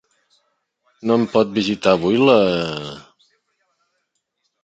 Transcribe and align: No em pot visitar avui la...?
No 1.09 1.17
em 1.19 1.25
pot 1.33 1.51
visitar 1.57 1.93
avui 1.97 2.17
la...? 2.29 2.39